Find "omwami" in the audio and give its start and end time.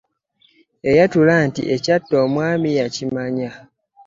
2.25-2.69